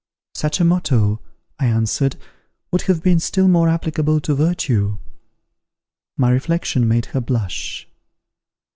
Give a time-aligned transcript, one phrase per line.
[0.33, 1.19] "Such a motto,"
[1.59, 2.15] I answered,
[2.71, 4.97] "would have been still more applicable to virtue."
[6.17, 7.87] My reflection made her blush.